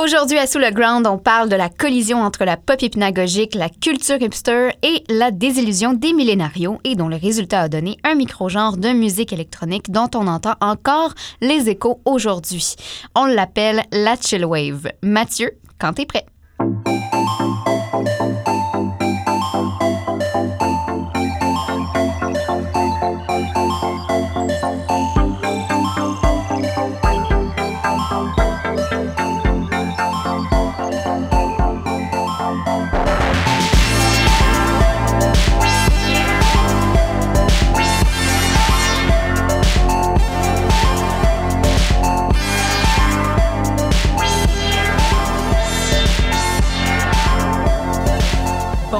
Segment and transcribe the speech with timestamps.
[0.00, 3.68] Aujourd'hui à Sous le Ground, on parle de la collision entre la pop hypnagogique, la
[3.68, 8.76] culture hipster et la désillusion des millénarios et dont le résultat a donné un micro-genre
[8.76, 12.76] de musique électronique dont on entend encore les échos aujourd'hui.
[13.16, 14.88] On l'appelle la chill wave.
[15.02, 16.26] Mathieu, quand t'es prêt.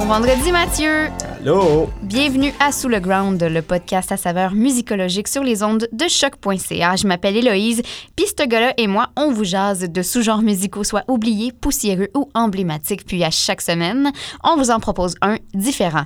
[0.09, 1.11] Vendredi Mathieu.
[1.39, 1.91] Allô?
[2.03, 6.97] Bienvenue à Sous le Ground, le podcast à saveur musicologique sur les ondes de choc.ca.
[6.97, 7.83] Je m'appelle Héloïse,
[8.17, 12.31] puis ce gars-là et moi, on vous jase de sous-genres musicaux, soit oubliés, poussiéreux ou
[12.33, 13.05] emblématiques.
[13.05, 14.11] Puis à chaque semaine,
[14.43, 16.05] on vous en propose un différent.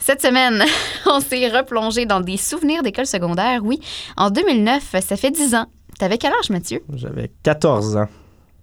[0.00, 0.64] Cette semaine,
[1.06, 3.60] on s'est replongé dans des souvenirs d'école secondaire.
[3.62, 3.80] Oui,
[4.16, 5.66] en 2009, ça fait 10 ans.
[6.00, 6.82] T'avais quel âge, Mathieu?
[6.92, 8.08] J'avais 14 ans.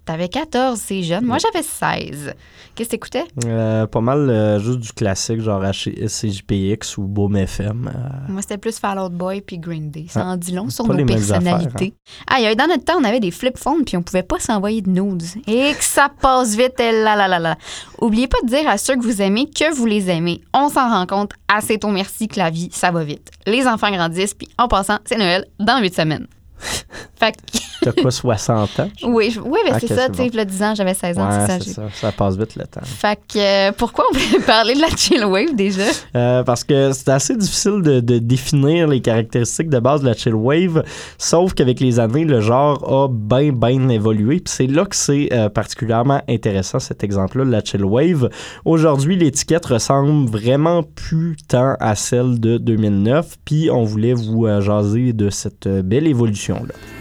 [0.04, 1.24] T'avais 14, c'est jeune.
[1.24, 2.34] Moi, j'avais 16.
[2.74, 3.24] Qu'est-ce que t'écoutais?
[3.46, 7.88] Euh, pas mal euh, juste du classique, genre CJPX ou Boom FM.
[7.94, 8.32] euh.
[8.32, 10.06] Moi, c'était plus Fall Out Boy puis Green Day.
[10.08, 11.94] Ça Ah, en dit long sur nos personnalités.
[12.28, 14.38] Ah, y avait- dans notre temps, on avait des flip phones puis on pouvait pas
[14.38, 15.22] s'envoyer de nudes.
[15.46, 17.56] Et que ça passe vite, et là, là, là, là.
[18.00, 20.42] Oubliez pas de dire à ceux que vous aimez que vous les aimez.
[20.52, 23.30] On s'en rend compte assez ton merci que la vie, ça va vite.
[23.46, 26.26] Les enfants grandissent puis en passant, c'est Noël dans 8 semaines.
[27.16, 28.88] fait que, T'as quoi, 60 ans?
[29.08, 30.38] oui, je- oui, ben Ok, c'est ça, tu sais, bon.
[30.38, 32.12] le 10 ans, j'avais 16 ans, Ouais, c'est ça.
[32.12, 32.80] passe vite le temps.
[32.82, 35.82] Fait que, euh, pourquoi on voulait parler de la chill wave déjà?
[36.16, 40.14] Euh, parce que c'est assez difficile de, de définir les caractéristiques de base de la
[40.14, 40.82] chill wave,
[41.18, 44.36] sauf qu'avec les années, le genre a bien, bien évolué.
[44.36, 48.30] Puis c'est là que c'est euh, particulièrement intéressant, cet exemple-là de la chill wave.
[48.64, 55.12] Aujourd'hui, l'étiquette ressemble vraiment plus tant à celle de 2009, puis on voulait vous jaser
[55.12, 56.06] de cette belle
[56.50, 56.93] évolution-là.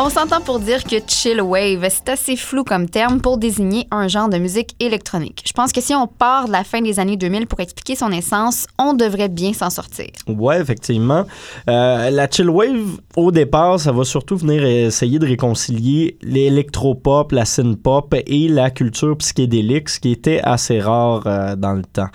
[0.00, 4.06] On s'entend pour dire que chill wave, c'est assez flou comme terme pour désigner un
[4.06, 5.42] genre de musique électronique.
[5.44, 8.12] Je pense que si on part de la fin des années 2000 pour expliquer son
[8.12, 10.06] essence, on devrait bien s'en sortir.
[10.28, 11.24] Ouais, effectivement.
[11.68, 17.44] Euh, la chill wave, au départ, ça va surtout venir essayer de réconcilier l'électropop, la
[17.44, 22.06] synth-pop et la culture psychédélique, ce qui était assez rare euh, dans le temps.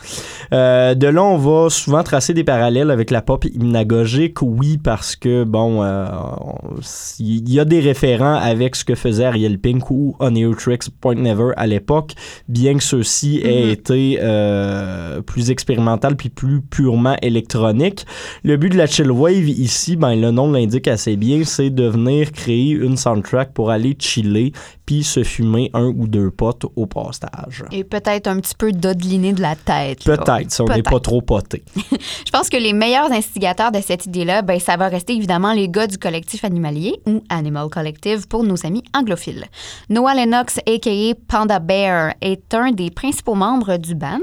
[0.54, 5.18] Euh, de là, on va souvent tracer des parallèles avec la pop hypnagogique, oui, parce
[5.18, 6.80] que, bon, on-
[7.20, 11.16] il y a des référents avec ce que faisait Ariel Pink ou On Tricks Point
[11.16, 12.14] Never à l'époque,
[12.48, 13.70] bien que ceux-ci aient Mhm.
[13.72, 18.06] été euh, plus expérimental puis plus purement électronique.
[18.44, 21.88] Le but de la chill wave ici, ben, le nom l'indique assez bien, c'est de
[21.88, 24.52] venir créer une soundtrack pour aller chiller
[24.86, 27.64] puis se fumer un ou deux potes au passage.
[27.72, 30.04] Et peut-être un petit peu d'odeliner de la tête.
[30.04, 31.64] Peut-être, si on n'est pas trop poté.
[31.76, 35.70] Je pense que les meilleurs instigateurs de cette idée-là, ben, ça va rester évidemment les
[35.70, 39.46] gars du collectif animalier ou Animal Collective pour nos amis anglophiles.
[39.90, 41.14] Noah Lennox, a.k.a.
[41.28, 44.20] Panda Bear, est un des principaux membres du band,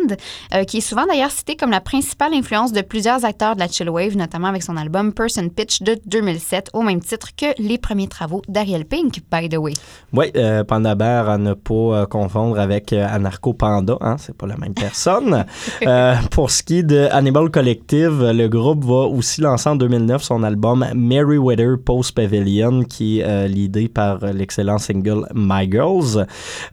[0.54, 3.68] euh, qui est souvent d'ailleurs cité comme la principale influence de plusieurs acteurs de la
[3.68, 7.78] chill wave, notamment avec son album Person Pitch de 2007, au même titre que les
[7.78, 9.72] premiers travaux d'Ariel Pink, by the way.
[10.12, 14.36] Oui, euh, Panda Bear à ne pas euh, confondre avec euh, Anarcho Panda, hein, c'est
[14.36, 15.44] pas la même personne.
[15.86, 20.22] Euh, pour ce qui est de Animal Collective, le groupe va aussi lancer en 2009
[20.22, 26.26] son album Merryweather Post Pavilion, qui est euh, l'idée par euh, l'excellent single My Girls.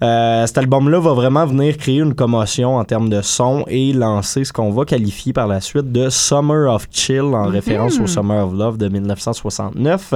[0.04, 4.44] Euh, cet album-là va vraiment venir créer une commotion en termes de son et lancer
[4.44, 7.52] ce qu'on va qualifier par la suite de Summer of Chill en Mhm.
[7.52, 10.14] référence au Summer of Love de 1969.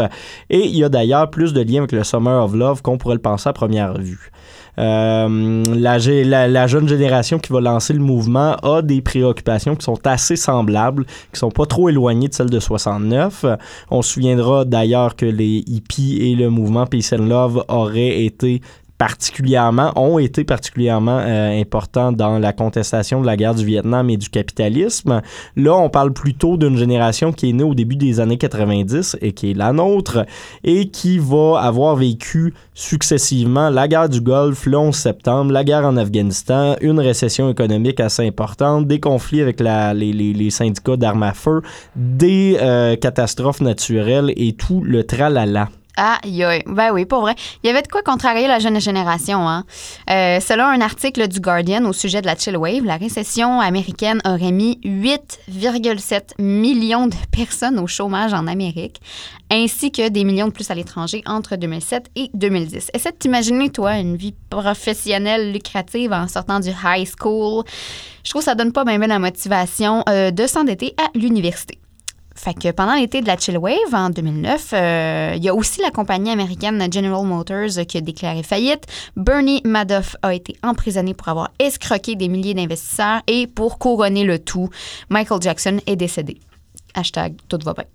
[0.50, 3.16] Et il y a d'ailleurs plus de liens avec le Summer of Love qu'on pourrait
[3.16, 4.32] le penser première vue.
[4.80, 10.36] Euh, la, jeune génération qui va lancer le mouvement a des préoccupations qui sont assez
[10.36, 13.44] semblables, qui sont pas trop éloignées de celles de 69.
[13.44, 13.56] Euh,
[13.90, 18.62] On se souviendra d'ailleurs que les hippies et le mouvement Peace and Love auraient été
[19.02, 24.18] particulièrement, ont été particulièrement euh, importants dans la contestation de la guerre du Vietnam et
[24.18, 25.24] du capitalisme.
[25.56, 29.32] Là, on parle plutôt d'une génération qui est née au début des années 90 et
[29.32, 30.28] qui est la nôtre
[30.64, 35.86] et qui va avoir vécu successivement la guerre du Golfe, le 11 septembre, la guerre
[35.86, 41.64] en Afghanistan, une récession économique assez importante, des conflits avec les syndicats d'armes à feu,
[41.96, 45.70] des euh, catastrophes naturelles et tout le tralala.
[45.98, 47.36] Ah, ben oui, pour vrai.
[47.64, 49.48] Il y avait de quoi contrarier la jeune génération.
[49.48, 49.66] Hein?
[50.10, 54.22] Euh, selon un article du Guardian au sujet de la chill wave, la récession américaine
[54.26, 59.02] aurait mis 8,7 millions de personnes au chômage en Amérique,
[59.52, 62.92] ainsi que des millions de plus à l'étranger entre 2007 et 2010.
[62.94, 67.64] Essaie de t'imaginer, toi, une vie professionnelle lucrative en sortant du high school.
[68.24, 71.80] Je trouve que ça donne pas bien, la motivation euh, de s'endetter à l'université.
[72.44, 75.92] Que pendant l'été de la Chill Wave en 2009, euh, il y a aussi la
[75.92, 78.88] compagnie américaine General Motors qui a déclaré faillite.
[79.16, 84.40] Bernie Madoff a été emprisonné pour avoir escroqué des milliers d'investisseurs et pour couronner le
[84.40, 84.70] tout,
[85.10, 86.40] Michael Jackson est décédé.
[86.96, 87.86] Hashtag tout va bien.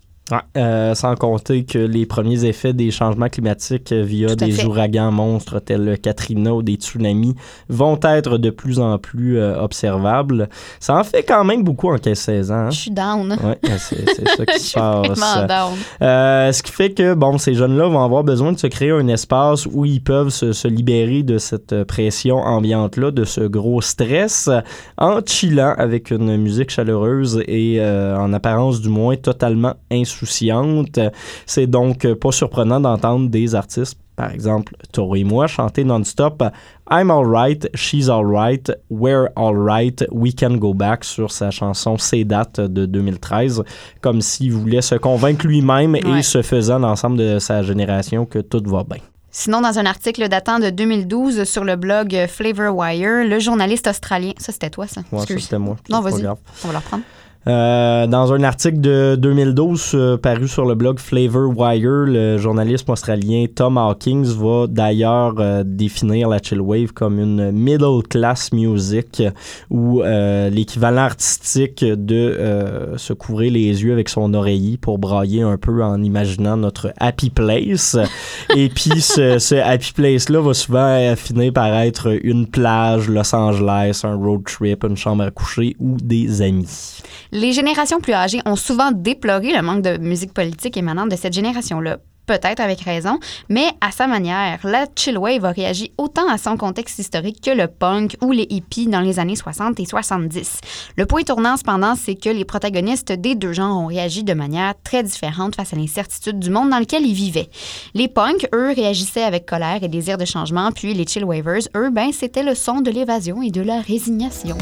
[0.57, 6.01] Euh, sans compter que les premiers effets des changements climatiques via des ouragans monstres tels
[6.03, 7.37] Katrina ou des tsunamis
[7.69, 10.49] vont être de plus en plus euh, observables.
[10.81, 12.55] Ça en fait quand même beaucoup en 15-16 ans.
[12.55, 12.71] Hein?
[12.71, 13.39] Je suis down.
[13.41, 15.47] Oui, c'est ça qui se passe.
[15.47, 15.75] Down.
[16.03, 19.07] Euh, ce qui fait que bon, ces jeunes-là vont avoir besoin de se créer un
[19.07, 24.51] espace où ils peuvent se, se libérer de cette pression ambiante-là, de ce gros stress,
[24.99, 29.75] en chillant avec une musique chaleureuse et en apparence du moins totalement
[30.17, 30.99] insouciante
[31.47, 36.43] c'est donc pas surprenant d'entendre des artistes par exemple, Toro et moi, chanter non-stop
[36.91, 42.61] I'm alright, she's alright, we're alright, we can go back sur sa chanson C'est date
[42.61, 43.63] de 2013,
[44.01, 48.63] comme s'il voulait se convaincre lui-même et se faisant l'ensemble de sa génération que tout
[48.65, 49.03] va bien.
[49.31, 54.33] Sinon, dans un article datant de 2012 sur le blog Flavor Wire, le journaliste australien,
[54.39, 55.03] ça c'était toi ça?
[55.11, 55.77] Ça c'était moi.
[55.91, 57.03] Non, vas-y, on va le reprendre.
[57.49, 62.91] Euh, dans un article de 2012 euh, paru sur le blog Flavor Wire, le journaliste
[62.91, 69.23] australien Tom Hawkins va d'ailleurs euh, définir la chill wave comme une middle class music
[69.71, 75.83] ou l'équivalent artistique de se couvrir les yeux avec son oreiller pour brailler un peu
[75.83, 77.97] en imaginant notre happy place.
[78.57, 83.35] Et puis ce, ce happy place là va souvent finir par être une plage, Los
[83.35, 87.03] Angeles, un road trip, une chambre à coucher ou des amis.
[87.37, 91.35] Les générations plus âgées ont souvent déploré le manque de musique politique émanant de cette
[91.35, 96.39] génération-là peut-être avec raison, mais à sa manière, la chill wave a réagi autant à
[96.39, 100.61] son contexte historique que le punk ou les hippies dans les années 60 et 70.
[100.97, 104.73] Le point tournant, cependant, c'est que les protagonistes des deux genres ont réagi de manière
[104.83, 107.51] très différente face à l'incertitude du monde dans lequel ils vivaient.
[107.95, 111.91] Les punks, eux, réagissaient avec colère et désir de changement, puis les chill wavers, eux,
[111.91, 114.57] ben, c'était le son de l'évasion et de la résignation.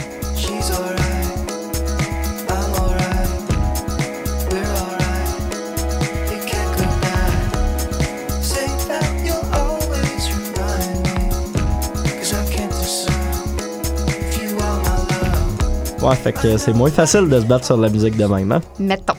[16.04, 18.60] Ouais, fait que c'est moins facile de se battre sur la musique de même, hein?
[18.78, 19.14] Mettons.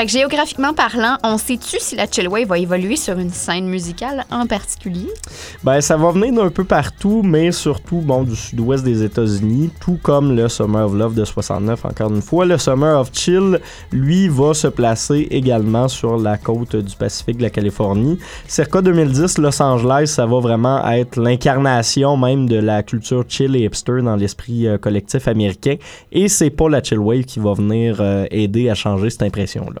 [0.00, 4.24] Fait que géographiquement parlant, on sait-tu si la chillwave va évoluer sur une scène musicale
[4.30, 5.10] en particulier?
[5.62, 9.98] Ben, ça va venir d'un peu partout, mais surtout, bon, du sud-ouest des États-Unis, tout
[10.02, 12.46] comme le Summer of Love de 69, encore une fois.
[12.46, 13.60] Le Summer of Chill,
[13.92, 18.18] lui, va se placer également sur la côte du Pacifique de la Californie.
[18.48, 23.64] Circa 2010, Los Angeles, ça va vraiment être l'incarnation même de la culture chill et
[23.64, 25.74] hipster dans l'esprit euh, collectif américain.
[26.10, 29.80] Et c'est pas la chill wave qui va venir euh, aider à changer cette impression-là.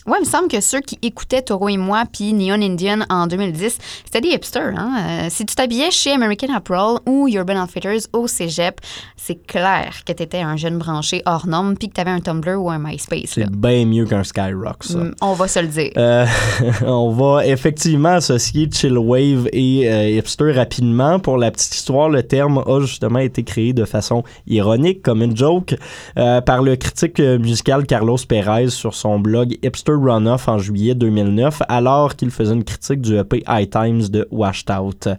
[0.07, 3.27] Ouais, il me semble que ceux qui écoutaient Toro et moi puis Neon Indian en
[3.27, 4.73] 2010, c'était des hipsters.
[4.75, 4.93] Hein?
[4.97, 8.81] Euh, si tu t'habillais chez American Apparel ou Urban Outfitters au cégep,
[9.15, 12.19] c'est clair que tu étais un jeune branché hors norme puis que tu avais un
[12.19, 13.33] Tumblr ou un MySpace.
[13.35, 14.97] C'est bien mieux qu'un Skyrock, ça.
[14.97, 15.91] Mm, on va se le dire.
[15.97, 16.25] Euh,
[16.85, 21.19] on va effectivement associer chill wave et euh, hipster rapidement.
[21.19, 25.37] Pour la petite histoire, le terme a justement été créé de façon ironique, comme une
[25.37, 25.75] joke,
[26.15, 32.15] par le critique musical Carlos Perez sur son blog Hipster Runoff en juillet 2009, alors
[32.15, 35.09] qu'il faisait une critique du EP High Times de Washed Out.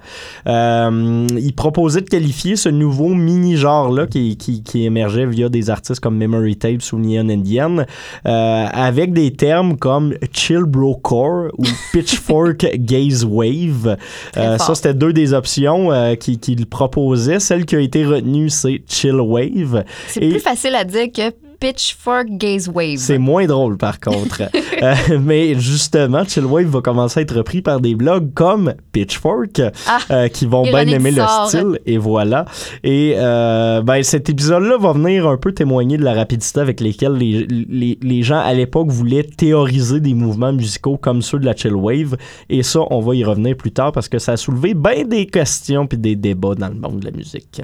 [0.46, 6.00] Euh, il proposait de qualifier ce nouveau mini-genre-là qui, qui, qui, émergeait via des artistes
[6.00, 7.84] comme Memory Tapes ou Neon Indian, euh,
[8.72, 13.96] avec des termes comme Chill Bro Core ou Pitchfork Gaze Wave.
[14.36, 17.40] Euh, ça, c'était deux des options qu'il qui proposait.
[17.40, 19.84] Celle qui a été retenue, c'est Chill Wave.
[20.08, 22.96] C'est plus facile à dire que Pitchfork Gaze Wave.
[22.96, 24.42] C'est moins drôle par contre.
[24.82, 29.98] Euh, mais justement, Chillwave va commencer à être repris par des blogs comme Pitchfork ah,
[30.10, 31.78] euh, qui vont bien aimer le style.
[31.86, 32.46] Et voilà.
[32.82, 37.12] Et euh, ben, cet épisode-là va venir un peu témoigner de la rapidité avec lesquelles
[37.12, 41.54] les, les, les gens à l'époque voulaient théoriser des mouvements musicaux comme ceux de la
[41.54, 42.16] Chillwave.
[42.50, 45.26] Et ça, on va y revenir plus tard parce que ça a soulevé bien des
[45.26, 47.62] questions puis des débats dans le monde de la musique.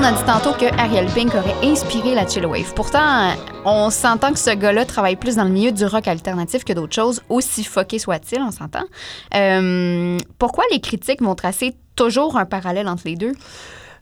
[0.00, 2.72] On a dit tantôt que Ariel Pink aurait inspiré la chill wave.
[2.74, 3.34] Pourtant,
[3.66, 6.94] on s'entend que ce gars-là travaille plus dans le milieu du rock alternatif que d'autres
[6.94, 8.84] choses, aussi fucké soit-il, on s'entend.
[9.34, 13.32] Euh, pourquoi les critiques vont tracer toujours un parallèle entre les deux?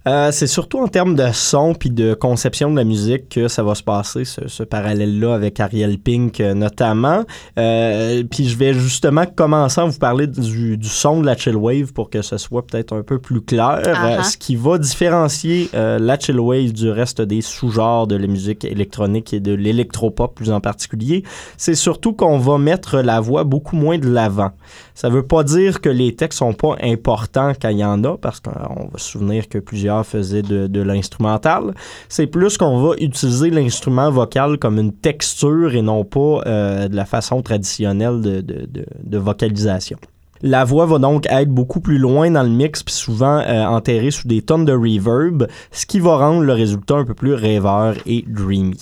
[0.07, 3.62] Euh, c'est surtout en termes de son puis de conception de la musique que ça
[3.62, 7.25] va se passer, ce, parallèle-là avec Ariel Pink euh, notamment.
[7.59, 11.93] Euh, puis je vais justement commencer à vous parler du, son de la chill wave
[11.93, 13.81] pour que ce soit peut-être un peu plus clair.
[14.25, 19.33] Ce qui va différencier la chill wave du reste des sous-genres de la musique électronique
[19.33, 21.25] et de l'électropop plus en particulier,
[21.57, 24.50] c'est surtout qu'on va mettre la voix beaucoup moins de l'avant.
[24.95, 28.17] Ça veut pas dire que les textes sont pas importants quand il y en a,
[28.17, 31.75] parce qu'on va se souvenir que plusieurs faisaient de, l'instrumental.
[32.09, 36.97] C'est plus qu'on va utiliser l'instrument vocal comme une texture et non pas euh, de
[36.97, 39.99] la façon traditionnelle de vocalisation.
[40.42, 44.11] La voix va donc être beaucoup plus loin dans le mix, puis souvent euh, enterrée
[44.11, 47.95] sous des tonnes de reverb, ce qui va rendre le résultat un peu plus rêveur
[48.07, 48.78] et dreamy.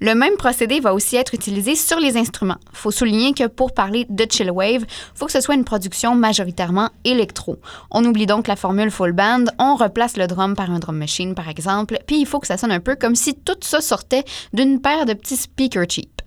[0.00, 2.58] Le même procédé va aussi être utilisé sur les instruments.
[2.72, 6.90] Faut souligner que pour parler de chill wave, faut que ce soit une production majoritairement
[7.04, 7.56] électro.
[7.90, 11.34] On oublie donc la formule full band, on replace le drum par un drum machine
[11.34, 14.24] par exemple, puis il faut que ça sonne un peu comme si tout ça sortait
[14.52, 16.20] d'une paire de petits speakers cheap.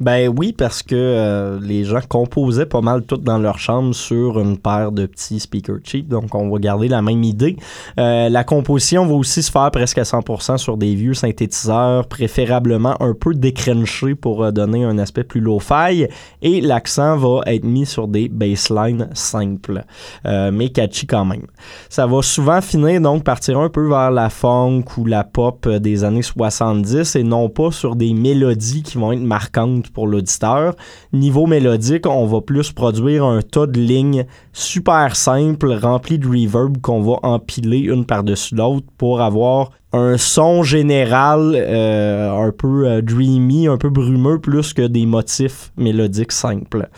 [0.00, 4.40] Ben oui, parce que euh, les gens composaient pas mal tout dans leur chambre sur
[4.40, 7.56] une paire de petits speakers cheap, donc on va garder la même idée.
[7.98, 13.00] Euh, la composition va aussi se faire presque à 100% sur des vieux synthétiseurs, préférablement
[13.00, 16.06] un peu décrenchés pour euh, donner un aspect plus low-fi,
[16.42, 19.84] et l'accent va être mis sur des basslines simples,
[20.24, 21.46] mais catchy quand même.
[21.88, 25.68] Ça va souvent finir donc par tirer un peu vers la funk ou la pop
[25.68, 29.43] des années 70 et non pas sur des mélodies qui vont être marquées
[29.92, 30.74] pour l'auditeur.
[31.12, 36.80] Niveau mélodique, on va plus produire un tas de lignes super simples remplies de reverb
[36.80, 43.00] qu'on va empiler une par-dessus l'autre pour avoir un son général euh, un peu euh,
[43.00, 46.88] dreamy, un peu brumeux, plus que des motifs mélodiques simples.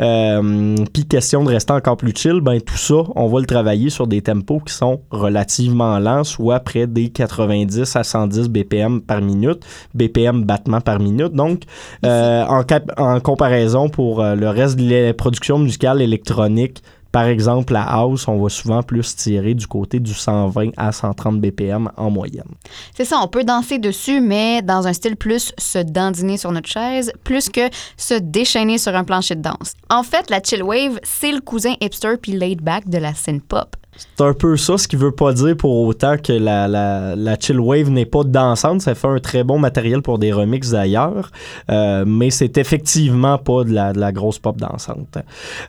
[0.00, 3.90] Euh, Puis question de rester encore plus chill, ben tout ça, on va le travailler
[3.90, 9.20] sur des tempos qui sont relativement lents, soit près des 90 à 110 BPM par
[9.20, 9.62] minute,
[9.94, 11.34] BPM battement par minute.
[11.34, 11.64] Donc,
[12.06, 12.62] euh, en,
[12.96, 16.82] en comparaison pour le reste de la production musicale électronique,
[17.16, 21.40] par exemple, la house, on va souvent plus tirer du côté du 120 à 130
[21.40, 22.50] BPM en moyenne.
[22.94, 26.68] C'est ça, on peut danser dessus, mais dans un style plus se dandiner sur notre
[26.68, 29.72] chaise, plus que se déchaîner sur un plancher de danse.
[29.88, 33.44] En fait, la chill wave, c'est le cousin hipster puis laid back de la synth
[33.44, 33.76] pop.
[33.96, 37.38] C'est un peu ça, ce qui veut pas dire pour autant que la, la, la
[37.38, 38.82] chill wave n'est pas dansante.
[38.82, 41.30] Ça fait un très bon matériel pour des remixes d'ailleurs,
[41.70, 45.18] euh, mais c'est effectivement pas de la, de la, grosse pop dansante.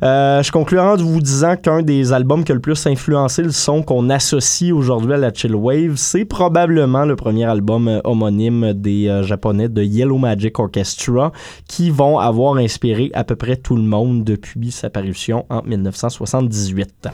[0.04, 3.52] Euh, je conclurai en vous disant qu'un des albums qui a le plus influencé le
[3.52, 8.74] son qu'on associe aujourd'hui à la chill wave, c'est probablement le premier album euh, homonyme
[8.74, 11.32] des Japonais de Yellow Magic Orchestra,
[11.68, 17.08] qui vont avoir inspiré à peu près tout le monde depuis sa parution en 1978.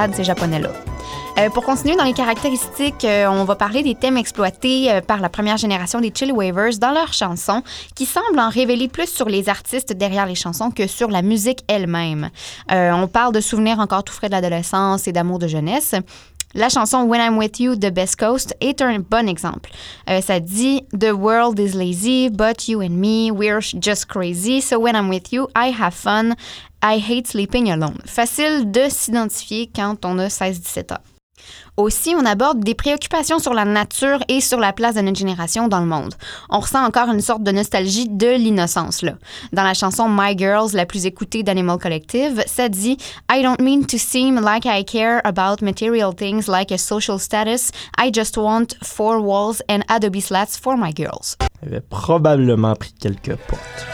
[0.00, 0.70] Malades, ces Japonais-là.
[1.38, 5.20] Euh, pour continuer dans les caractéristiques, euh, on va parler des thèmes exploités euh, par
[5.20, 7.62] la première génération des Chill Wavers dans leurs chansons,
[7.94, 11.62] qui semblent en révéler plus sur les artistes derrière les chansons que sur la musique
[11.68, 12.30] elle-même.
[12.70, 15.94] on parle de souvenirs encore tout frais de l'adolescence et d'amour de jeunesse.
[16.52, 19.70] La chanson When I'm With You de Best Coast est un bon exemple.
[20.20, 24.60] ça dit The world is lazy, but you and me, we're just crazy.
[24.60, 26.34] So when I'm with you, I have fun.
[26.82, 27.98] I hate sleeping alone.
[28.04, 31.09] Facile de s'identifier quand on a 16-17 ans.
[31.76, 35.68] Aussi, on aborde des préoccupations sur la nature et sur la place de notre génération
[35.68, 36.14] dans le monde.
[36.48, 39.14] On ressent encore une sorte de nostalgie de l'innocence là.
[39.52, 42.96] Dans la chanson My Girls, la plus écoutée d'Animal Collective, ça dit
[43.32, 47.70] I don't mean to seem like I care about material things like a social status.
[47.98, 51.36] I just want four walls and Adobe slats for my girls.
[51.62, 53.86] Il avait probablement pris quelques potes.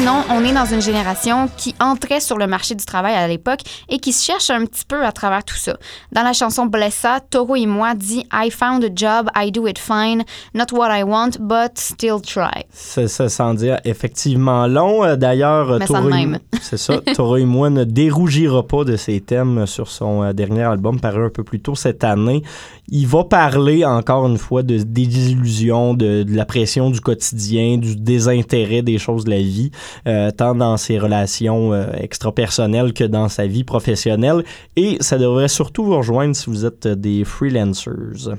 [0.00, 3.60] Non, on est dans une génération qui entrait sur le marché du travail à l'époque
[3.88, 5.76] et qui se cherche un petit peu à travers tout ça.
[6.12, 9.78] Dans la chanson Blessa, Toro et moi dit I found a job, I do it
[9.78, 10.24] fine,
[10.54, 12.64] not what I want, but still try.
[12.72, 15.04] Ça, ça sans dire effectivement long.
[15.04, 16.10] Euh, D'ailleurs, Toro
[16.60, 16.98] c'est ça.
[17.14, 21.26] Toro et moi ne dérougira pas de ses thèmes sur son euh, dernier album paru
[21.26, 22.42] un peu plus tôt cette année.
[22.88, 27.78] Il va parler encore une fois de des désillusions, de, de la pression du quotidien,
[27.78, 29.70] du désintérêt des choses de la vie,
[30.06, 34.44] euh, tant dans ses relations euh, extrapersonnelles que dans sa vie professionnelle.
[34.76, 38.36] Et ça devrait surtout vous rejoindre si vous êtes des freelancers.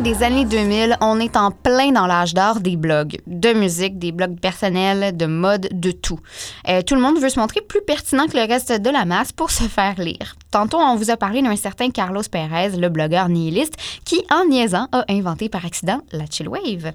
[0.00, 4.10] Des années 2000, on est en plein dans l'âge d'or des blogs, de musique, des
[4.10, 6.18] blogs personnels, de mode, de tout.
[6.68, 9.32] Euh, tout le monde veut se montrer plus pertinent que le reste de la masse
[9.32, 10.36] pour se faire lire.
[10.50, 14.88] Tantôt, on vous a parlé d'un certain Carlos Perez, le blogueur nihiliste, qui, en niaisant,
[14.92, 16.92] a inventé par accident la chill wave.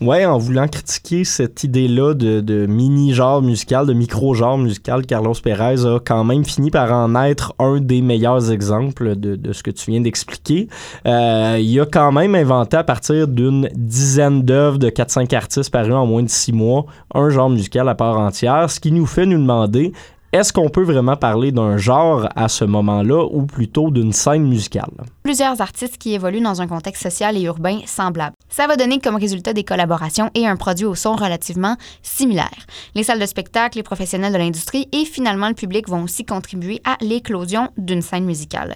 [0.00, 5.86] Ouais, en voulant critiquer cette idée-là de, de mini-genre musical, de micro-genre musical, Carlos Pérez
[5.86, 9.70] a quand même fini par en être un des meilleurs exemples de, de ce que
[9.70, 10.68] tu viens d'expliquer.
[11.06, 15.94] Euh, il a quand même inventé à partir d'une dizaine d'œuvres de 4-5 artistes parus
[15.94, 19.26] en moins de 6 mois, un genre musical à part entière, ce qui nous fait
[19.26, 19.92] nous demander
[20.34, 24.90] est-ce qu'on peut vraiment parler d'un genre à ce moment-là ou plutôt d'une scène musicale?
[25.22, 28.34] Plusieurs artistes qui évoluent dans un contexte social et urbain semblable.
[28.48, 32.66] Ça va donner comme résultat des collaborations et un produit au son relativement similaire.
[32.96, 36.80] Les salles de spectacle, les professionnels de l'industrie et finalement le public vont aussi contribuer
[36.84, 38.74] à l'éclosion d'une scène musicale.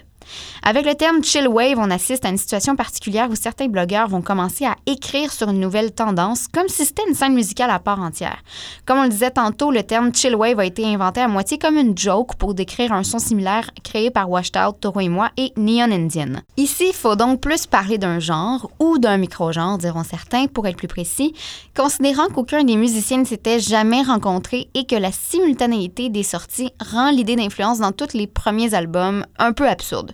[0.63, 4.23] Avec le terme chill wave, on assiste à une situation particulière où certains blogueurs vont
[4.23, 8.01] commencer à écrire sur une nouvelle tendance comme si c'était une scène musicale à part
[8.01, 8.43] entière.
[8.87, 11.77] Comme on le disait tantôt, le terme chill wave a été inventé à moitié comme
[11.77, 15.53] une joke pour décrire un son similaire créé par Washed Out, Toro et moi et
[15.57, 16.41] Neon Indian.
[16.57, 20.77] Ici, il faut donc plus parler d'un genre ou d'un micro-genre, diront certains, pour être
[20.77, 21.35] plus précis,
[21.77, 27.11] considérant qu'aucun des musiciens ne s'était jamais rencontré et que la simultanéité des sorties rend
[27.11, 30.13] l'idée d'influence dans tous les premiers albums un peu absurde.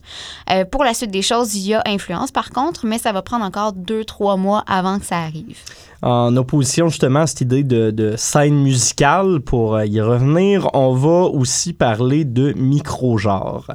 [0.51, 3.23] Euh, pour la suite des choses, il y a influence par contre, mais ça va
[3.23, 5.59] prendre encore deux, trois mois avant que ça arrive.
[6.05, 11.25] En opposition justement à cette idée de, scène musicale, pour euh, y revenir, on va
[11.31, 13.69] aussi parler de micro-genre.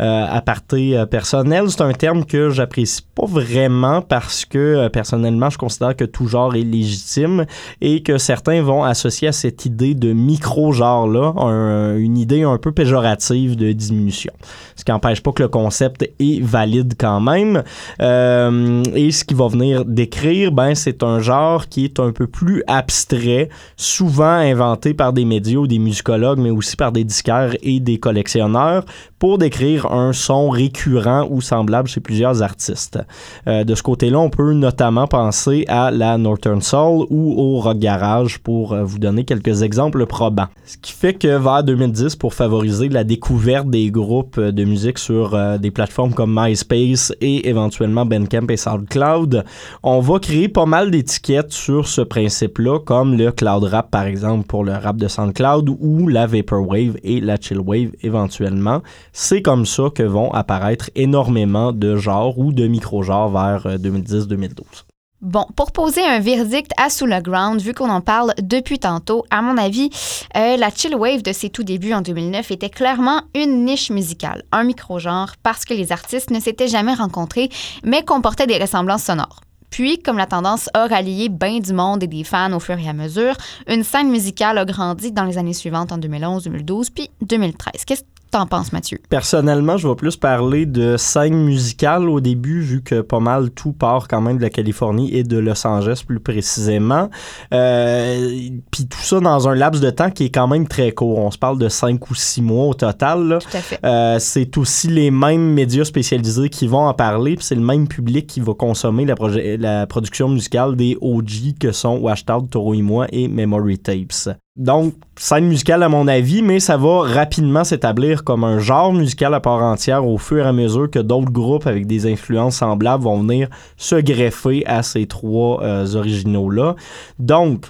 [0.00, 4.88] Euh, à parté euh, personnel, c'est un terme que j'apprécie pas vraiment parce que euh,
[4.88, 7.44] personnellement, je considère que tout genre est légitime
[7.82, 12.72] et que certains vont associer à cette idée de micro-genre-là un- une idée un peu
[12.72, 14.32] péjorative de diminution.
[14.74, 17.62] Ce qui n'empêche pas que le concept est valide quand même.
[18.00, 22.62] Et ce qui va venir décrire, ben, c'est un genre qui est un peu plus
[22.66, 27.80] abstrait, souvent inventé par des médias ou des musicologues, mais aussi par des disquaires et
[27.80, 28.84] des collectionneurs
[29.18, 32.98] pour décrire un son récurrent ou semblable chez plusieurs artistes.
[33.46, 37.78] Euh, de ce côté-là, on peut notamment penser à la Northern Soul ou au rock
[37.78, 40.48] garage pour euh, vous donner quelques exemples probants.
[40.66, 45.34] Ce qui fait que vers 2010, pour favoriser la découverte des groupes de musique sur
[45.34, 49.44] euh, des plateformes comme MySpace et éventuellement Bandcamp et SoundCloud,
[49.82, 54.46] on va créer pas mal d'étiquettes sur ce principe-là, comme le cloud rap par exemple
[54.46, 58.82] pour le rap de SoundCloud ou la vaporwave et la chillwave éventuellement.
[59.14, 64.84] C'est comme ça que vont apparaître énormément de genres ou de micro-genres vers euh, 2010-2012.
[65.22, 69.24] Bon, pour poser un verdict à Sous le Ground, vu qu'on en parle depuis tantôt,
[69.30, 69.88] à mon avis,
[70.36, 74.42] euh, la chill wave de ses tout débuts en 2009 était clairement une niche musicale,
[74.52, 77.48] un micro-genre, parce que les artistes ne s'étaient jamais rencontrés,
[77.84, 79.40] mais comportaient des ressemblances sonores.
[79.74, 82.88] Puis, comme la tendance a rallié bien du monde et des fans au fur et
[82.88, 83.34] à mesure,
[83.66, 87.84] une scène musicale a grandi dans les années suivantes en 2011, 2012 puis 2013.
[87.84, 88.98] Qu'est-ce que t'en penses, Mathieu?
[89.08, 93.72] Personnellement, je vais plus parler de scène musicale au début, vu que pas mal tout
[93.72, 97.10] part quand même de la Californie et de Los Angeles plus précisément.
[97.52, 101.18] Euh, Puis tout ça dans un laps de temps qui est quand même très court.
[101.18, 103.28] On se parle de 5 ou 6 mois au total.
[103.28, 103.38] là.
[103.38, 103.78] Tout à fait.
[103.84, 107.86] Euh, c'est aussi les mêmes médias spécialisés qui vont en parler, puis c'est le même
[107.86, 112.82] public qui va consommer la, production musicale des OG que sont Washed Out, Toro et
[112.82, 114.36] moi et Memory Tapes.
[114.56, 119.34] Donc, scène musicale à mon avis, mais ça va rapidement s'établir comme un genre musical
[119.34, 123.02] à part entière au fur et à mesure que d'autres groupes avec des influences semblables
[123.02, 126.76] vont venir se greffer à ces trois euh, originaux-là.
[127.18, 127.66] Donc,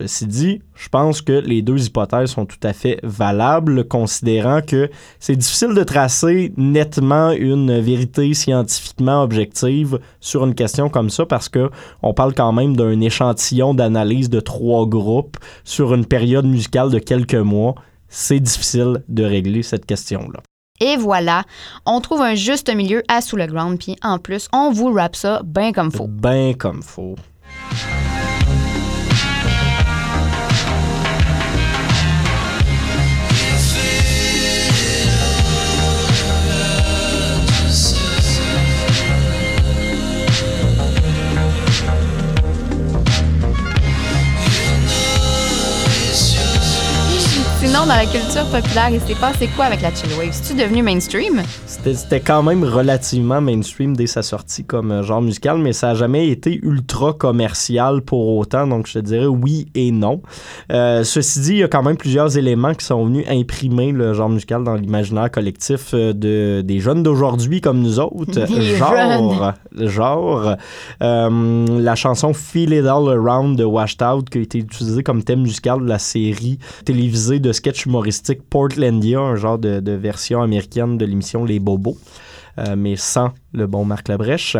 [0.00, 4.90] ceci dit, je pense que les deux hypothèses sont tout à fait valables, considérant que
[5.18, 11.48] c'est difficile de tracer nettement une vérité scientifiquement objective sur une question comme ça, parce
[11.48, 11.70] que
[12.02, 16.98] on parle quand même d'un échantillon d'analyse de trois groupes sur une période musicale de
[16.98, 17.74] quelques mois.
[18.08, 20.40] C'est difficile de régler cette question-là.
[20.80, 21.44] Et voilà,
[21.84, 25.14] on trouve un juste milieu à Sous le Ground, puis en plus, on vous rappe
[25.14, 26.08] ça bien comme faut.
[26.08, 27.16] Ben comme faut.
[47.70, 50.32] Sinon, dans la culture populaire, il s'est passé quoi avec la chill wave?
[50.32, 51.40] C'est-tu devenu mainstream?
[51.66, 55.94] C'était quand même relativement mainstream dès sa sortie comme euh, genre musical, mais ça a
[55.94, 60.20] jamais été ultra commercial pour autant, donc je te dirais oui et non.
[60.72, 64.14] Euh, ceci dit, il y a quand même plusieurs éléments qui sont venus imprimer le
[64.14, 68.46] genre musical dans l'imaginaire collectif euh, de, des jeunes d'aujourd'hui comme nous autres.
[68.50, 70.56] Des genre, genre
[71.02, 75.22] euh, la chanson Feel It All Around de Washed Out qui a été utilisée comme
[75.22, 80.96] thème musical de la série télévisée de sketch humoristique Portlandia, un genre de, version américaine
[80.96, 81.98] de l'émission Les Bobos.
[82.58, 84.56] Euh, mais sans le bon Marc Labrèche.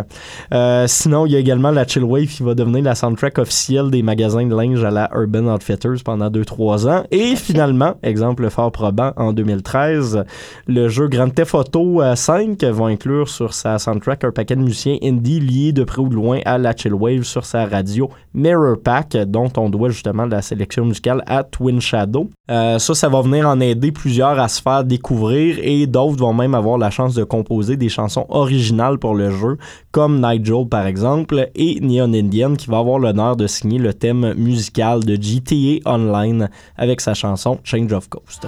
[0.52, 3.90] Euh, sinon, il y a également la Chill Wave qui va devenir la soundtrack officielle
[3.90, 7.04] des magasins de linge à la Urban Outfitters pendant 2-3 ans.
[7.10, 10.24] Et finalement, exemple fort probant, en 2013,
[10.66, 14.62] le jeu Grand Theft Auto euh, 5 va inclure sur sa soundtrack un paquet de
[14.62, 18.10] musiciens indie liés de près ou de loin à la Chill Wave sur sa radio
[18.34, 22.30] Mirror Pack, dont on doit justement la sélection musicale à Twin Shadow.
[22.50, 26.32] Euh, ça, ça va venir en aider plusieurs à se faire découvrir et d'autres vont
[26.32, 29.58] même avoir la chance de composer des chansons originales pour le jeu,
[29.92, 34.34] comme Nigel par exemple, et Neon Indian qui va avoir l'honneur de signer le thème
[34.34, 38.46] musical de GTA Online avec sa chanson Change of Coast.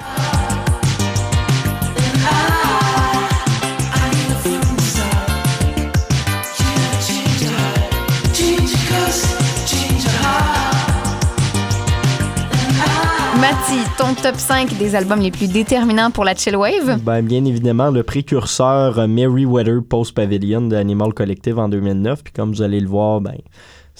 [14.02, 16.98] Ton top 5 des albums les plus déterminants pour la chill wave?
[17.04, 22.24] Ben, bien évidemment, le précurseur euh, Merryweather Post Pavilion d'Animal Collective en 2009.
[22.24, 23.36] Puis comme vous allez le voir, ben,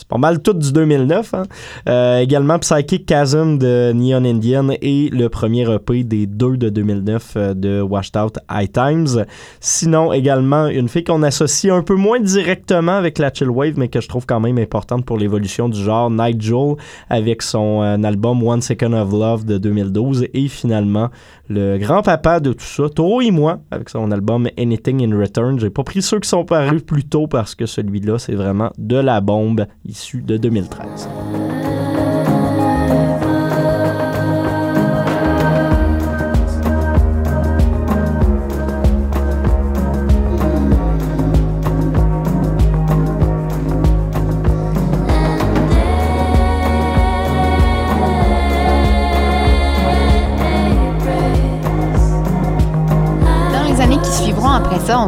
[0.02, 1.32] c'est pas mal tout du 2009.
[1.34, 1.44] hein.
[1.88, 7.32] Euh, également Psychic Chasm de Neon Indian et le premier EP des deux de 2009
[7.36, 9.24] euh, de Washed Out High Times.
[9.60, 13.86] Sinon, également, une fille qu'on associe un peu moins directement avec la Chill Wave, mais
[13.86, 16.74] que je trouve quand même importante pour l'évolution du genre, Nigel,
[17.08, 20.26] avec son euh, album One Second of Love de 2012.
[20.34, 21.10] Et finalement,
[21.48, 25.60] le grand-papa de tout ça, Toro et moi, avec son album Anything in Return.
[25.60, 28.96] J'ai pas pris ceux qui sont parus plus tôt parce que celui-là, c'est vraiment de
[28.96, 31.11] la bombe issue de 2013.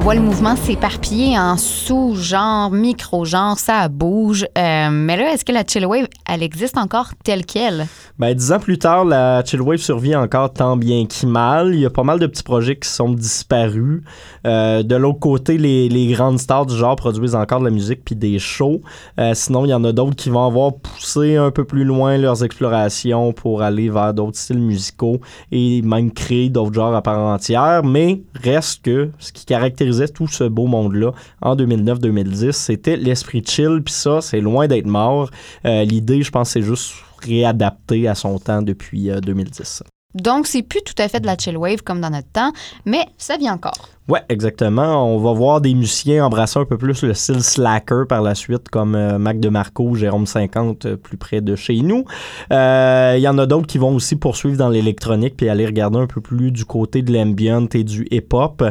[0.05, 4.47] Voit le mouvement s'éparpiller en sous-genres, micro-genres, ça bouge.
[4.59, 7.87] Euh, mais là, est-ce que la chill wave, elle existe encore telle qu'elle?
[8.17, 11.75] Ben, dix ans plus tard, la Chillwave survit encore tant bien qu'il mal.
[11.75, 14.03] Il y a pas mal de petits projets qui sont disparus.
[14.47, 18.05] Euh, de l'autre côté, les, les grandes stars du genre produisent encore de la musique
[18.05, 18.83] puis des shows.
[19.19, 22.17] Euh, sinon, il y en a d'autres qui vont avoir poussé un peu plus loin
[22.17, 27.19] leurs explorations pour aller vers d'autres styles musicaux et même créer d'autres genres à part
[27.19, 27.83] entière.
[27.83, 31.11] Mais reste que ce qui caractérisait tout ce beau monde-là
[31.43, 33.83] en 2009-2010, c'était l'esprit chill.
[33.85, 35.31] Puis ça, c'est loin d'être mort.
[35.67, 39.83] Euh, L'idée, je pense, c'est juste réadapté à son temps depuis euh, 2010.
[40.15, 42.53] Donc, c'est plus tout à fait de la chill wave comme dans notre temps,
[42.85, 43.89] mais ça vient encore.
[44.07, 45.13] Ouais, exactement.
[45.13, 48.69] On va voir des musiciens embrasser un peu plus le style slacker par la suite,
[48.69, 52.05] comme euh, Mac DeMarco, Jérôme 50, euh, plus près de chez nous.
[52.53, 55.99] Euh, Il y en a d'autres qui vont aussi poursuivre dans l'électronique puis aller regarder
[55.99, 58.63] un peu plus du côté de l'ambient et du hip-hop.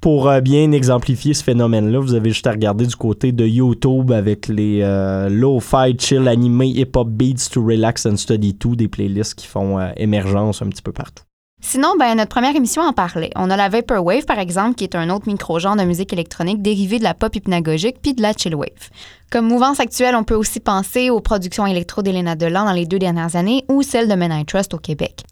[0.00, 4.12] Pour euh, bien exemplifier ce phénomène-là, vous avez juste à regarder du côté de YouTube
[4.12, 9.34] avec les euh, low-fi chill animés hip-hop beats to relax and study to, des playlists
[9.34, 11.24] qui font euh, émergence un petit peu partout.
[11.60, 13.30] Sinon, ben, notre première émission en parlait.
[13.34, 17.00] On a la Vaporwave, par exemple, qui est un autre micro-genre de musique électronique dérivé
[17.00, 18.90] de la pop hypnagogique puis de la chillwave.
[19.32, 23.00] Comme mouvance actuelle, on peut aussi penser aux productions électro d'Elena Delan dans les deux
[23.00, 25.24] dernières années ou celles de Men Trust au Québec.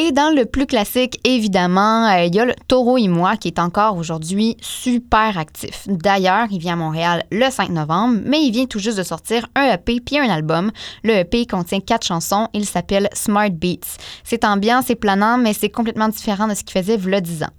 [0.00, 3.48] Et dans le plus classique, évidemment, euh, il y a le Taureau et moi qui
[3.48, 5.88] est encore aujourd'hui super actif.
[5.88, 9.48] D'ailleurs, il vient à Montréal le 5 novembre, mais il vient tout juste de sortir
[9.56, 10.70] un EP puis un album.
[11.02, 12.46] Le EP contient quatre chansons.
[12.54, 13.98] Il s'appelle Smart Beats.
[14.22, 17.50] C'est ambiant, c'est planant, mais c'est complètement différent de ce qu'il faisait v'là 10 ans.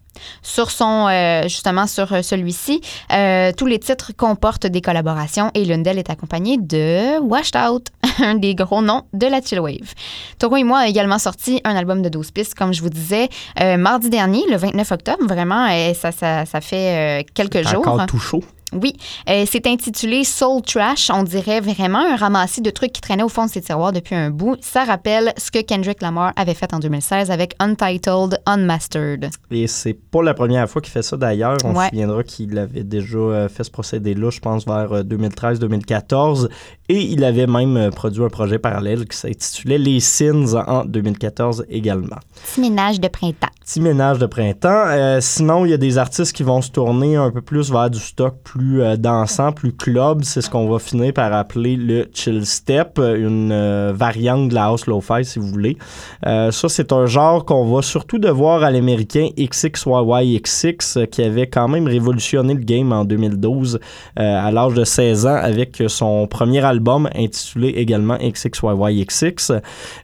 [0.41, 5.65] Sur son, euh, justement, sur euh, celui-ci, euh, tous les titres comportent des collaborations et
[5.65, 7.87] l'une d'elles est accompagnée de Washed Out,
[8.19, 9.93] un des gros noms de la chill wave.
[10.37, 13.29] Toro et moi a également sorti un album de 12 pistes, comme je vous disais,
[13.77, 15.25] mardi dernier, le 29 octobre.
[15.27, 17.87] Vraiment, euh, ça, ça, ça fait quelques jours.
[17.87, 18.43] Encore tout chaud.
[18.73, 18.93] Oui,
[19.27, 21.09] euh, c'est intitulé Soul Trash.
[21.11, 24.15] On dirait vraiment un ramassis de trucs qui traînaient au fond de ses tiroirs depuis
[24.15, 24.57] un bout.
[24.61, 29.29] Ça rappelle ce que Kendrick Lamar avait fait en 2016 avec Untitled Unmastered.
[29.49, 31.57] Et c'est pas la première fois qu'il fait ça d'ailleurs.
[31.63, 31.85] On Ouais.
[31.85, 36.49] se souviendra qu'il avait déjà euh, fait ce procédé-là, je pense, vers euh, 2013-2014.
[36.91, 41.65] Et il avait même euh, produit un projet parallèle qui s'intitulait Les Sins en 2014
[41.69, 42.17] également.
[42.43, 43.47] Petit ménage de printemps.
[43.61, 44.85] Petit ménage de printemps.
[44.87, 47.91] Euh, sinon, il y a des artistes qui vont se tourner un peu plus vers
[47.91, 50.23] du stock plus euh, dansant, plus club.
[50.23, 54.65] C'est ce qu'on va finir par appeler le chill step, une euh, variante de la
[54.65, 55.77] house lo-fi si vous voulez.
[56.23, 61.87] Ça, c'est un genre qu'on va surtout devoir à l'américain XXYYXX qui avait quand même
[61.87, 63.79] révolutionné le game en 2012
[64.19, 66.78] euh, à l'âge de 16 ans avec son premier album
[67.15, 69.51] intitulé également XXYYXX.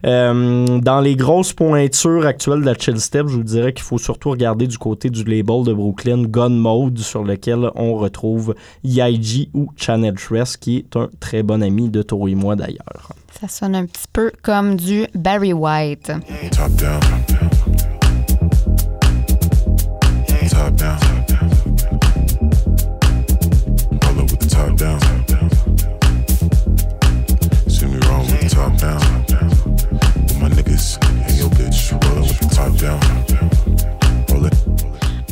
[0.04, 3.98] Euh, dans les grosses pointures actuelles de la chill step, je vous dirais qu'il faut
[3.98, 9.48] surtout regarder du côté du label de Brooklyn Gun Mode sur lequel on retrouve YG
[9.54, 13.12] ou Channel Tress qui est un très bon ami de Toro et moi d'ailleurs.
[13.40, 16.12] Ça sonne un petit peu comme du Barry White.
[16.52, 17.00] Top down.
[17.28, 17.55] Top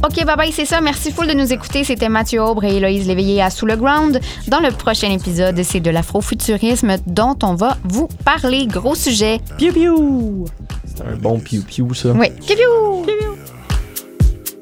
[0.04, 0.82] OK, bye bye, c'est ça.
[0.82, 1.82] Merci full de nous écouter.
[1.82, 4.20] C'était Mathieu Aubre et Héloïse Léveillé à Sous le Ground.
[4.48, 8.66] Dans le prochain épisode, c'est de l'afrofuturisme dont on va vous parler.
[8.66, 9.40] Gros sujet.
[9.56, 10.44] Piu piu!
[10.84, 12.10] C'est un bon piu piu ça.
[12.10, 12.28] Oui.
[12.46, 13.36] Piou, piou.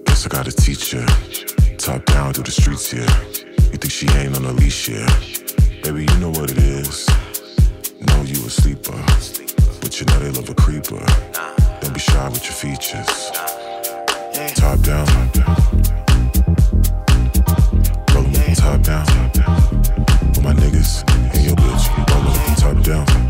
[0.06, 1.00] Guess I gotta teach ya.
[1.76, 3.04] Top down through the streets, yeah.
[3.72, 5.08] You think she ain't on a leash, yeah.
[5.82, 7.08] Baby, you know what it is.
[8.00, 8.94] Know you a sleeper.
[9.80, 11.04] But you know they love a creeper.
[11.80, 13.61] Don't be shy with your features.
[14.48, 15.06] Top down.
[18.14, 19.06] With top down.
[20.28, 21.84] With my niggas and your bitch.
[22.10, 23.21] Rollin' top down.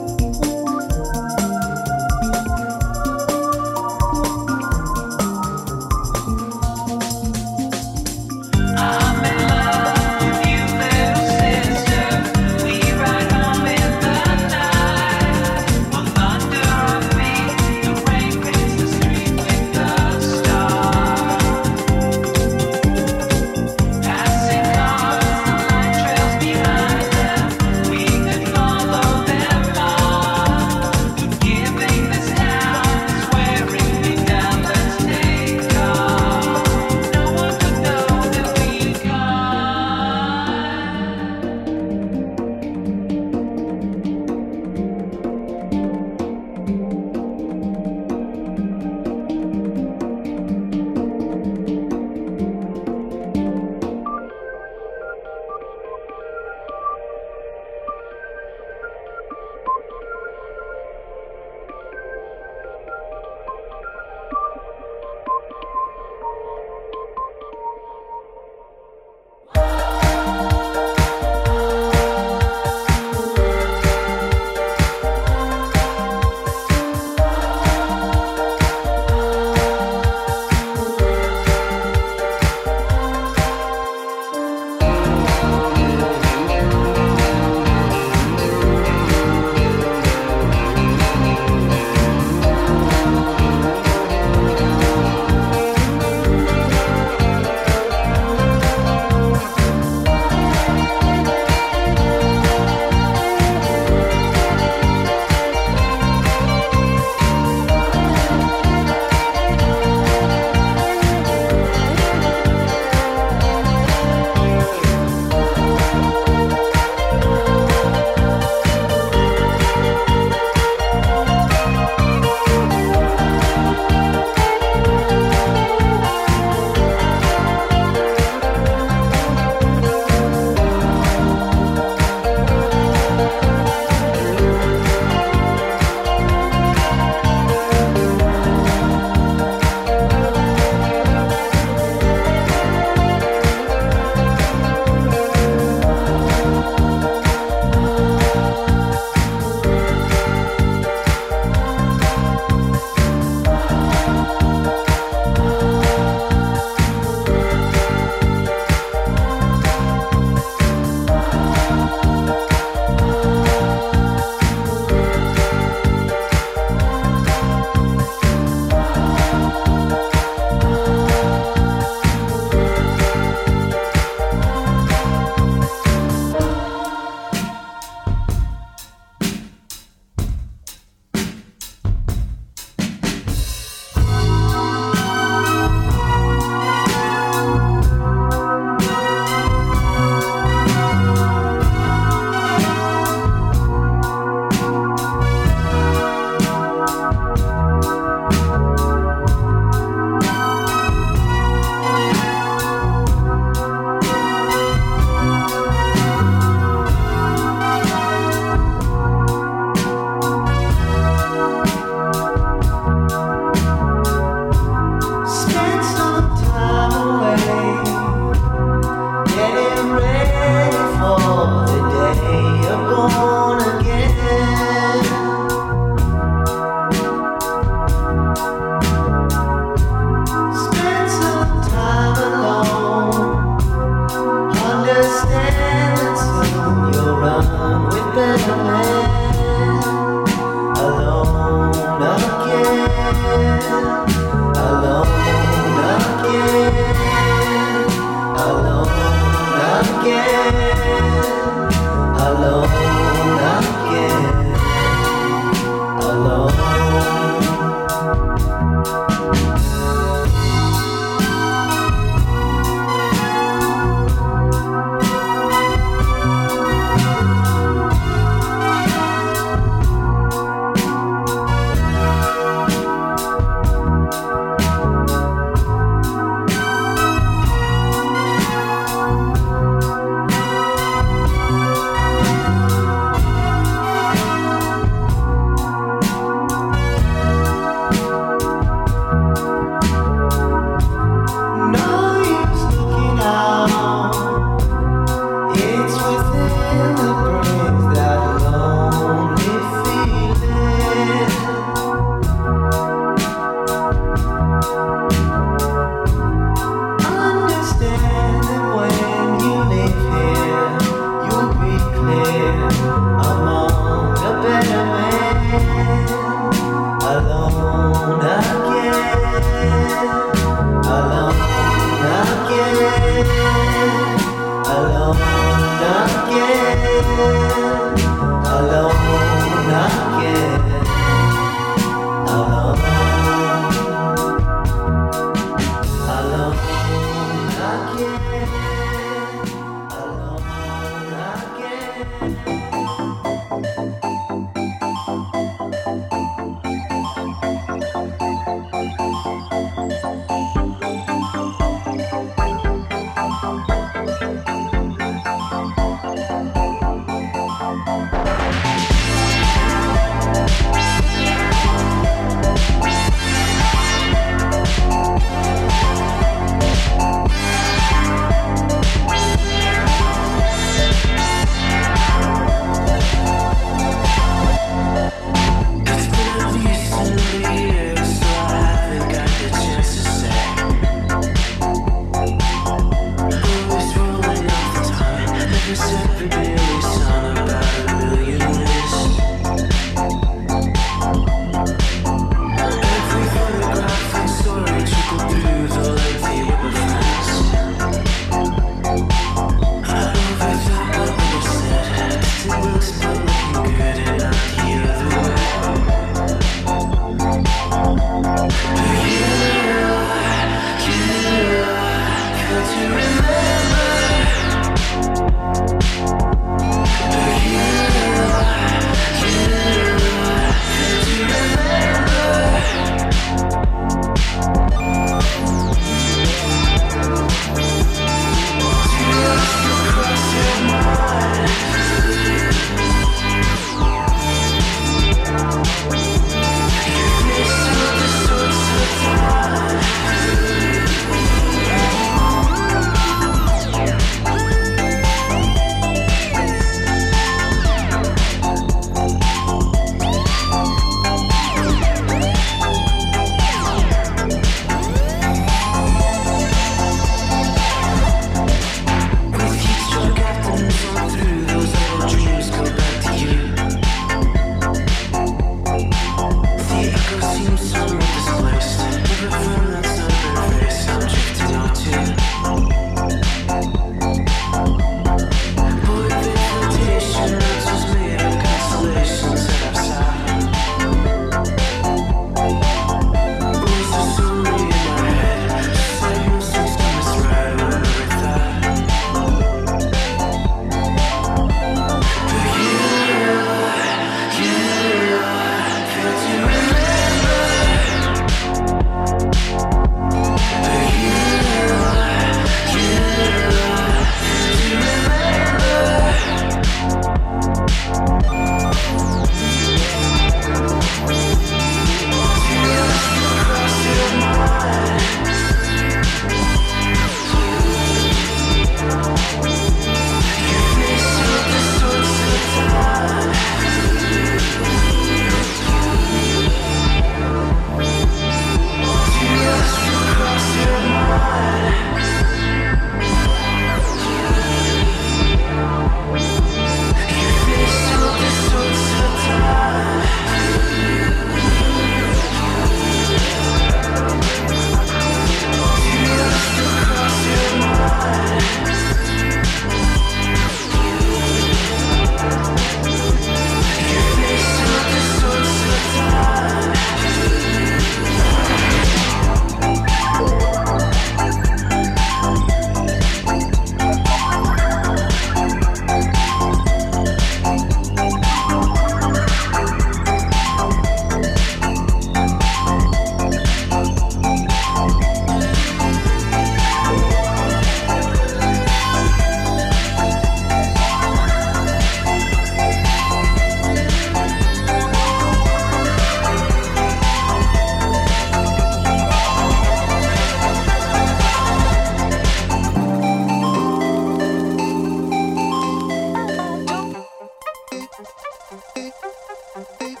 [599.54, 600.00] thank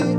[0.00, 0.11] you